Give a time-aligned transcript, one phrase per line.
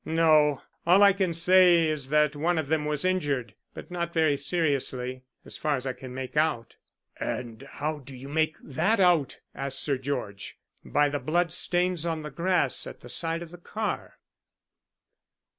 [0.03, 0.63] "No.
[0.87, 5.21] All I can say is that one of them was injured, but not very seriously,
[5.45, 6.75] as far as I can make out."
[7.19, 10.57] "And how do you make that out?" asked Sir George.
[10.83, 14.17] "By the blood stains on the grass at the side of the car."